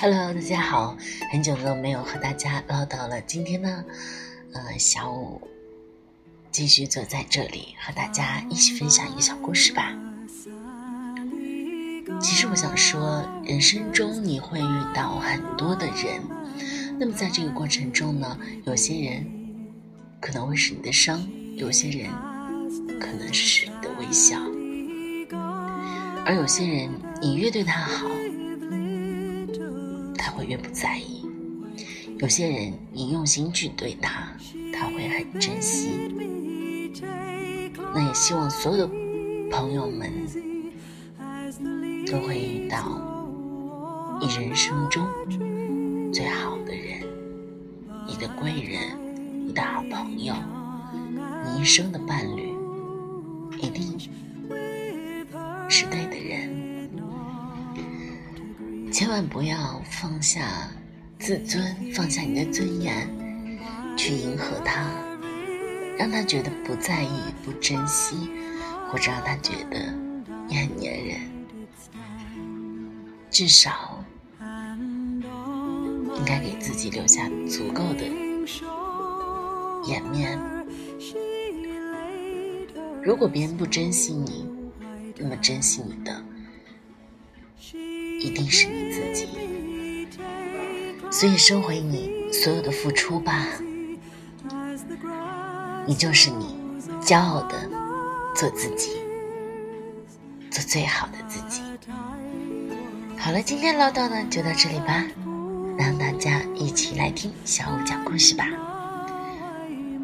[0.00, 0.96] Hello，大家好，
[1.32, 3.20] 很久都没有和大家唠叨了。
[3.22, 3.84] 今天呢，
[4.52, 5.42] 呃，小五
[6.52, 9.92] 继续坐在这里和大家一起分享一个小故事吧。
[12.20, 16.22] 其实我想说，人生中你会遇到很多的人，
[16.96, 19.26] 那么在这个过程中呢，有些人
[20.20, 22.08] 可能会是你的伤，有些人
[23.00, 24.38] 可能是你的微笑，
[26.24, 26.88] 而有些人
[27.20, 28.06] 你越对他好。
[30.18, 31.24] 他会越不在意。
[32.18, 34.36] 有些人，你用心去对他，
[34.72, 36.12] 他会很珍惜。
[37.94, 38.92] 那也希望所有的
[39.50, 40.12] 朋友们
[42.06, 43.00] 都会遇到
[44.20, 45.06] 你人生中
[46.12, 47.00] 最好的人，
[48.06, 50.34] 你的贵人，你的好朋友，
[51.46, 52.52] 你一生的伴侣，
[53.58, 53.96] 一定
[55.68, 56.67] 是对的人。
[58.98, 60.68] 千万不要放下
[61.20, 63.08] 自尊，放下你的尊严，
[63.96, 64.90] 去迎合他，
[65.96, 68.28] 让他觉得不在意、不珍惜，
[68.90, 69.94] 或者让他觉得
[70.48, 71.20] 你很粘人。
[73.30, 74.02] 至少
[74.40, 78.04] 应该给自己留下足够的
[79.86, 80.36] 颜面。
[83.00, 84.44] 如果别人不珍惜你，
[85.16, 86.20] 那么珍惜你的。
[88.18, 89.28] 一定是你自己，
[91.10, 93.46] 所以收回你所有的付出吧。
[95.86, 96.56] 你就是你，
[97.00, 97.54] 骄傲的
[98.34, 99.00] 做自己，
[100.50, 101.62] 做最好的自己。
[103.16, 105.04] 好了，今天唠叨呢就到这里吧，
[105.78, 108.46] 让大家一起来听小五讲故事吧。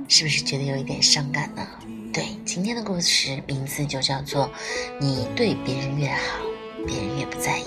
[0.09, 1.67] 是不是觉得有一点伤感呢？
[2.13, 4.51] 对，今天的故事名字就叫做
[5.01, 6.39] “你对别人越好，
[6.87, 7.65] 别人越不在意”。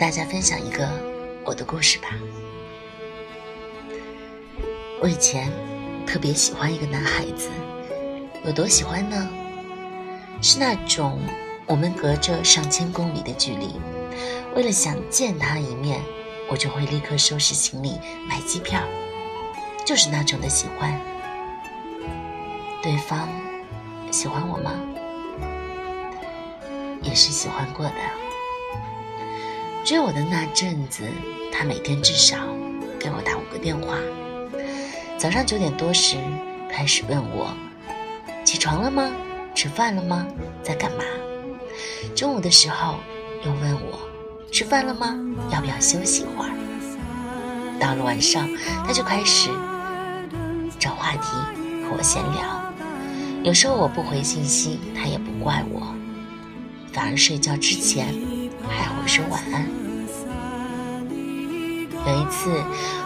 [0.00, 0.88] 大家分享一个
[1.44, 2.08] 我的故事吧。
[4.98, 5.52] 我以前
[6.06, 7.50] 特别喜欢一个男孩子，
[8.42, 9.28] 有多喜欢呢？
[10.40, 11.20] 是那种
[11.66, 13.78] 我们隔着上千公里的距离，
[14.56, 16.00] 为了想见他一面，
[16.48, 18.80] 我就会立刻收拾行李买机票，
[19.84, 20.98] 就是那种的喜欢。
[22.82, 23.28] 对方
[24.10, 24.72] 喜欢我吗？
[27.02, 28.29] 也是喜欢过的。
[29.84, 31.02] 追我的那阵子，
[31.52, 32.36] 他每天至少
[32.98, 33.96] 给我打五个电话。
[35.18, 36.16] 早上九点多时
[36.70, 37.54] 开始问我
[38.44, 39.10] ：“起床了吗？
[39.54, 40.26] 吃饭了吗？
[40.62, 41.02] 在干嘛？”
[42.14, 42.96] 中午的时候
[43.44, 43.98] 又问我
[44.52, 45.18] ：“吃饭了吗？
[45.50, 46.50] 要不要休息一会儿？”
[47.80, 48.48] 到了晚上，
[48.86, 49.48] 他就开始
[50.78, 51.28] 找话题
[51.84, 52.72] 和我闲聊。
[53.42, 55.94] 有时候我不回信息，他也不怪我，
[56.92, 58.14] 反而睡觉之前。
[58.70, 59.66] 还会说晚安。
[62.06, 62.50] 有一次，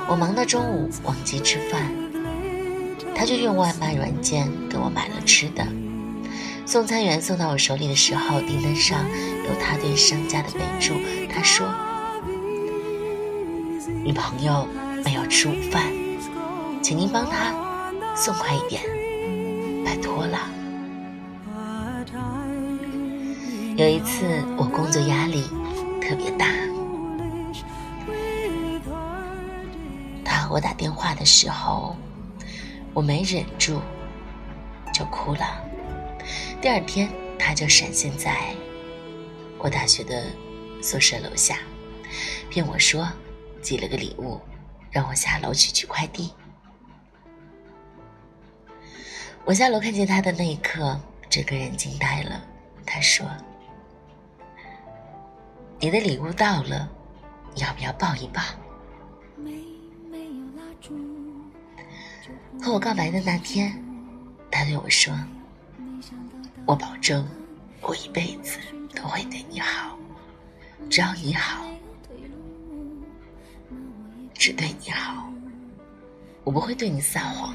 [0.08, 1.90] 我忙到中午忘记吃饭，
[3.14, 5.66] 他就用外卖软件给我买了吃的。
[6.66, 9.04] 送餐员送到我手里的时候，订单上
[9.44, 10.94] 有他对商家的备注。
[11.28, 11.66] 他说
[14.02, 14.66] ：“女朋友
[15.04, 15.82] 没有吃午饭，
[16.82, 17.52] 请您帮她
[18.14, 18.82] 送快一点，
[19.84, 20.38] 拜托了。”
[23.76, 24.24] 有一次，
[24.56, 25.42] 我工作压力
[26.00, 26.46] 特别大，
[30.24, 31.96] 他和我打电话的时候，
[32.92, 33.80] 我没忍住
[34.92, 35.60] 就哭了。
[36.62, 38.54] 第二天，他就闪现在
[39.58, 40.24] 我大学的
[40.80, 41.58] 宿舍楼下，
[42.48, 43.08] 骗我说
[43.60, 44.40] 寄了个礼物，
[44.92, 46.32] 让我下楼去取快递。
[49.44, 50.96] 我下楼看见他的那一刻，
[51.28, 52.40] 整个人惊呆了。
[52.86, 53.26] 他说。
[55.80, 56.88] 你的礼物到了，
[57.56, 58.40] 要不要抱一抱？
[62.60, 63.78] 和我告白的那天，
[64.50, 65.12] 他对我说
[66.64, 67.28] ：“我保证，
[67.82, 68.58] 我一辈子
[68.94, 69.98] 都会对你好，
[70.88, 71.66] 只要你好，
[74.32, 75.30] 只对你好，
[76.44, 77.54] 我不会对你撒谎，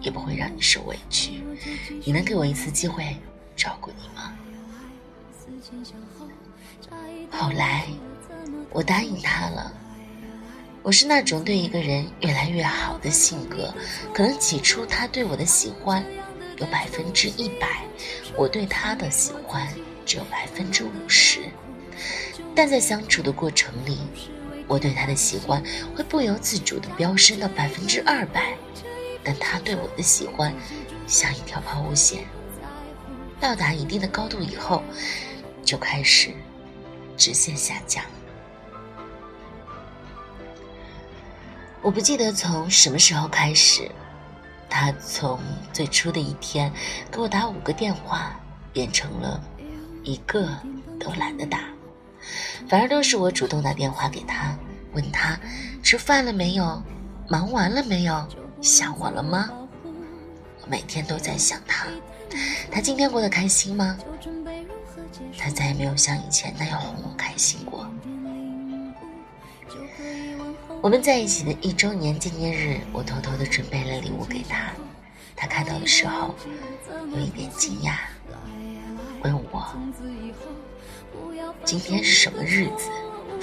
[0.00, 1.42] 也不会让你受委屈。
[2.04, 3.16] 你能给我一次机会
[3.56, 4.32] 照顾你吗？”
[7.30, 7.86] 后来，
[8.70, 9.72] 我答应他了。
[10.82, 13.74] 我是那种对一个人越来越好的性格，
[14.14, 16.04] 可能起初他对我的喜欢
[16.58, 17.82] 有百分之一百，
[18.36, 19.68] 我对他的喜欢
[20.06, 21.40] 只有百分之五十。
[22.54, 23.98] 但在相处的过程里，
[24.66, 25.62] 我对他的喜欢
[25.94, 28.56] 会不由自主地飙升到百分之二百，
[29.22, 30.54] 但他对我的喜欢
[31.06, 32.24] 像一条抛物线，
[33.38, 34.82] 到达一定的高度以后。
[35.68, 36.30] 就开始
[37.14, 38.02] 直线下降。
[41.82, 43.90] 我不记得从什么时候开始，
[44.66, 45.38] 他从
[45.70, 46.72] 最初的一天
[47.12, 48.40] 给我打五个电话，
[48.72, 49.38] 变成了
[50.04, 50.48] 一个
[50.98, 51.60] 都懒得打，
[52.66, 54.56] 反而都是我主动打电话给他，
[54.94, 55.38] 问他
[55.82, 56.82] 吃饭了没有，
[57.28, 58.26] 忙完了没有，
[58.62, 59.50] 想我了吗？
[60.62, 61.86] 我每天都在想他，
[62.70, 63.98] 他今天过得开心吗？
[65.36, 67.86] 他再也没有像以前那样哄我开心过。
[70.80, 74.70] 我们在一起的一周年纪念日，我偷偷的准备了礼物给他。
[75.34, 76.34] 他看到的时候，
[77.12, 77.96] 有一点惊讶，
[79.22, 79.66] 问我
[81.64, 82.88] ：“今天是什么日子？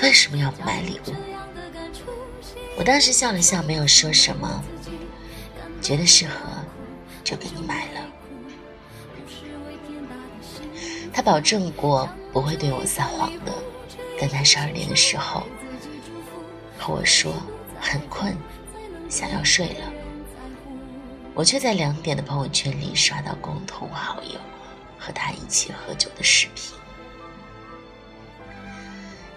[0.02, 1.14] 为什么要买礼物？”
[2.78, 4.64] 我当时笑了笑，没有说什么，
[5.82, 6.34] 觉得适合，
[7.24, 8.02] 就给你买了。
[11.16, 13.54] 他保证过不会对我撒谎的，
[14.20, 15.44] 但他十二点的时候
[16.78, 17.32] 和我说
[17.80, 18.36] 很困，
[19.08, 19.94] 想要睡了。
[21.34, 24.38] 我却在两点的朋友圈里刷到共同好友
[25.00, 26.76] 和他一起喝酒的视频。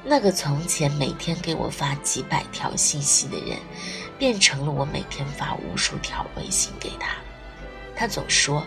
[0.03, 3.57] 那个从前每天给我发几百条信息的人，
[4.19, 7.15] 变成了我每天发无数条微信给他。
[7.95, 8.67] 他总说：“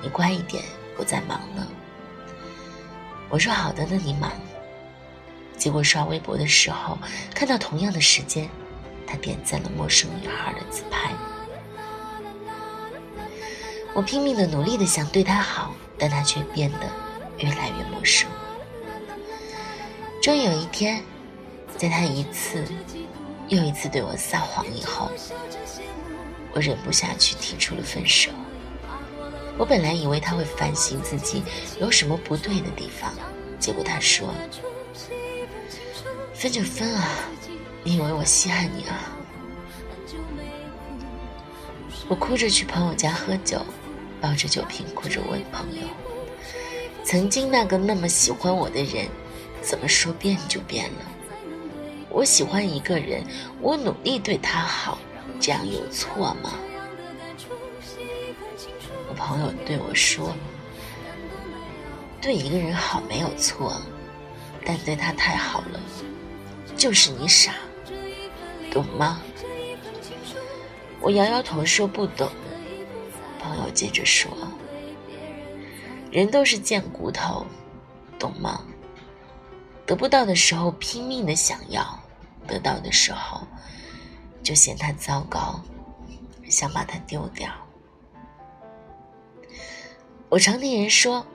[0.00, 0.62] 你乖一点，
[0.96, 1.66] 我在忙呢。”
[3.30, 4.30] 我说好的，那你忙。
[5.56, 6.98] 结果刷微博的时候，
[7.34, 8.48] 看到同样的时间，
[9.06, 11.12] 他点赞了陌生女孩的自拍。
[13.94, 16.90] 我拼命的努力的想对他好，但他却变得
[17.38, 18.28] 越来越陌生。
[20.22, 21.02] 终于有一天，
[21.76, 22.64] 在他一次
[23.48, 25.10] 又一次对我撒谎以后，
[26.52, 28.30] 我忍不下去提出了分手。
[29.60, 31.42] 我本来以为他会反省自己
[31.78, 33.12] 有什么不对的地方，
[33.58, 34.32] 结果他说
[36.32, 37.06] ：“分就分啊，
[37.84, 39.12] 你以为我稀罕你啊？”
[42.08, 43.60] 我哭着去朋友家喝酒，
[44.18, 45.86] 抱着酒瓶哭着问朋友
[47.04, 49.06] ：“曾经那个那么喜欢我的人，
[49.60, 51.00] 怎么说变就变了？
[52.08, 53.22] 我喜欢一个人，
[53.60, 54.98] 我努力对他好，
[55.38, 56.54] 这样有错吗？”
[59.30, 60.34] 朋友对我说
[62.20, 63.80] ：“对一个人好没有错，
[64.66, 65.80] 但对他太好了，
[66.76, 67.54] 就是你傻，
[68.72, 69.20] 懂吗？”
[71.00, 72.28] 我摇摇头说：“不懂。”
[73.38, 74.28] 朋友接着说
[76.10, 77.46] ：“人都是贱骨头，
[78.18, 78.64] 懂吗？
[79.86, 82.00] 得不到的时候拼命的想要，
[82.48, 83.46] 得到的时候
[84.42, 85.60] 就嫌他糟糕，
[86.48, 87.48] 想把它丢掉。”
[90.30, 91.26] 我常听人说，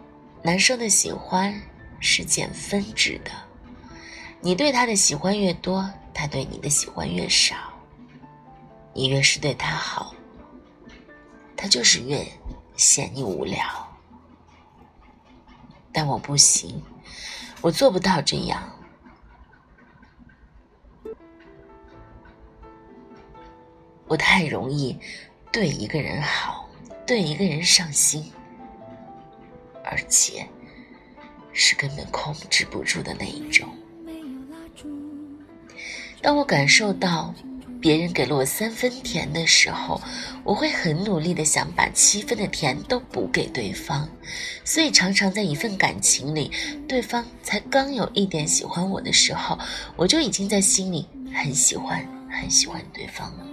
[0.42, 1.62] 男生的喜欢
[2.00, 3.31] 是减分值的，
[4.39, 7.57] 你对他的喜欢越多，他对你的喜欢越少。
[8.94, 10.15] 你越是对他好，
[11.57, 12.25] 他就是越
[12.77, 13.59] 嫌你无聊。
[15.91, 16.81] 但我不行，
[17.59, 18.63] 我做不到这样。
[24.07, 24.98] 我太容易
[25.51, 26.69] 对一个人好，
[27.06, 28.31] 对一个人上心。
[29.95, 30.45] 而且
[31.53, 33.69] 是根本控制不住的那一种。
[36.21, 37.33] 当我感受到
[37.79, 40.01] 别人给了我三分甜的时候，
[40.43, 44.09] 我会很努力的想把七分的甜都补给对方。
[44.65, 46.51] 所以常常在一份感情里，
[46.89, 49.57] 对方才刚有一点喜欢我的时候，
[49.95, 53.45] 我就已经在心里很喜欢很喜欢对方了。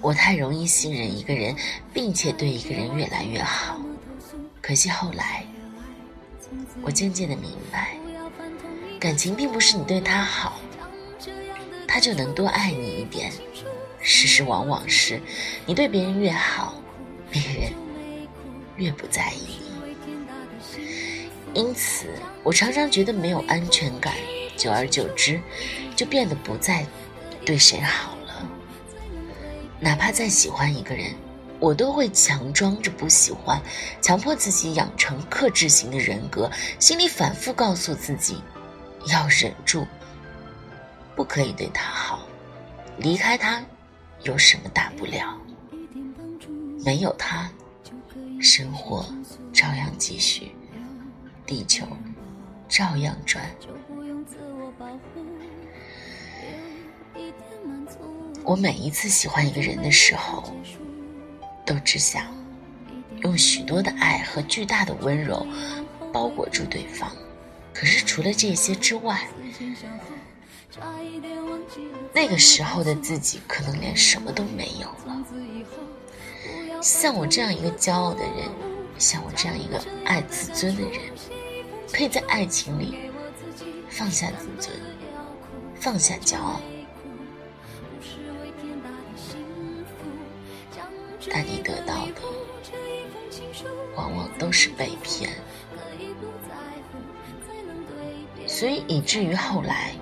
[0.00, 1.56] 我太容易信任一个人，
[1.92, 3.80] 并且对一个人越来越好。
[4.60, 5.44] 可惜后来，
[6.82, 7.96] 我渐渐的明白，
[9.00, 10.60] 感情并不是你对他好，
[11.88, 13.32] 他就能多爱你一点。
[14.00, 15.20] 事实往往是，
[15.66, 16.74] 你对别人越好，
[17.30, 17.72] 别人
[18.76, 19.66] 越不在意你。
[21.54, 22.06] 因此，
[22.44, 24.14] 我常常觉得没有安全感，
[24.56, 25.40] 久而久之，
[25.96, 26.86] 就变得不再
[27.44, 28.15] 对谁好。
[29.78, 31.14] 哪怕再喜欢一个人，
[31.60, 33.60] 我都会强装着不喜欢，
[34.00, 38.42] 强迫自己养成克制型的人格，心里反复告诉自己，
[39.06, 39.86] 要忍住，
[41.14, 42.26] 不可以对他好，
[42.98, 43.62] 离开他
[44.22, 45.38] 有什么大不了？
[46.84, 47.50] 没有他，
[48.40, 49.04] 生活
[49.52, 50.52] 照样继续，
[51.44, 51.86] 地球
[52.68, 53.44] 照样转。
[58.46, 60.54] 我每一次喜欢一个人的时候，
[61.64, 62.22] 都只想
[63.22, 65.44] 用许多的爱和巨大的温柔
[66.12, 67.10] 包裹住对方。
[67.74, 69.26] 可是除了这些之外，
[72.14, 75.24] 那个时候的自己可能连什么都没有了。
[76.80, 78.48] 像我这样一个骄傲的人，
[78.96, 81.00] 像我这样一个爱自尊的人，
[81.92, 83.10] 可以在爱情里
[83.90, 84.72] 放下自尊，
[85.80, 86.60] 放下骄傲。
[91.30, 92.22] 但你得到的，
[93.94, 95.30] 往往都是被骗。
[98.46, 99.92] 所以以至于后来，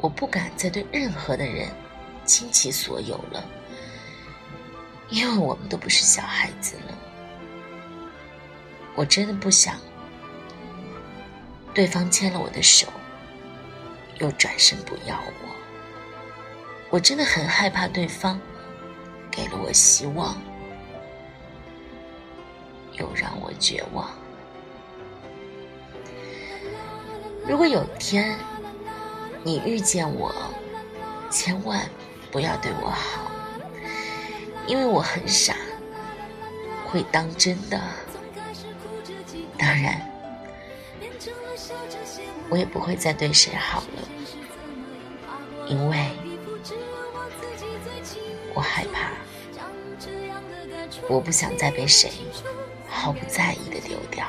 [0.00, 1.68] 我不敢再对任何的人
[2.24, 3.44] 倾其所有了，
[5.10, 6.96] 因为我们都不是小孩子了。
[8.94, 9.76] 我真的不想
[11.74, 12.86] 对方牵了我的手，
[14.18, 15.48] 又转身不要我。
[16.88, 18.40] 我真的很害怕对方
[19.36, 20.34] 给了我希望，
[22.94, 24.08] 又让我绝望。
[27.46, 28.38] 如果有天
[29.44, 30.34] 你遇见我，
[31.30, 31.86] 千万
[32.32, 33.30] 不要对我好，
[34.66, 35.54] 因为我很傻，
[36.86, 37.78] 会当真的。
[39.58, 40.00] 当然，
[42.48, 44.08] 我也不会再对谁好了，
[45.68, 46.10] 因为
[48.54, 49.10] 我害怕，
[51.08, 52.10] 我不想再被谁
[52.88, 54.26] 毫不在意的丢掉。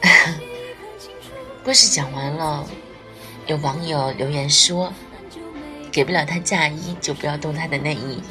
[1.64, 2.66] 故事讲完了，
[3.46, 4.92] 有网友留言说
[5.98, 8.22] ：“给不了他嫁衣，就不要动他的内衣。”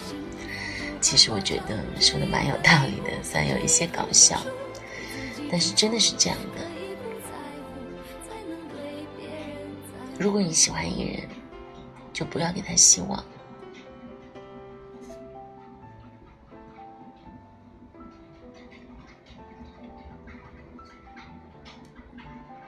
[1.03, 4.39] 其实我觉得说的蛮有道理的，虽然有一些搞笑，
[5.51, 6.62] 但是真的是这样的。
[10.17, 11.29] 如果你喜欢一个人，
[12.13, 13.21] 就不要给他希望。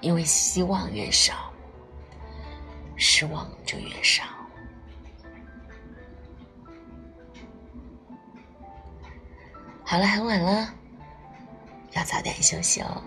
[0.01, 1.53] 因为希望越少，
[2.97, 4.25] 失望就越少。
[9.89, 10.71] 好了，很晚了，
[11.93, 13.01] 要早点休息哦。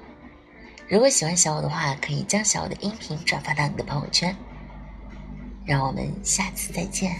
[0.88, 4.34] 如果喜欢小五的话，可以将小五的音频转发到你的朋友圈。
[5.64, 7.14] 让我们下次再见。